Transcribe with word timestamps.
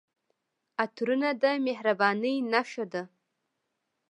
عطرونه 0.81 1.29
د 1.43 1.43
مهربانۍ 1.65 2.35
نښه 2.51 2.85
ده. 2.93 3.03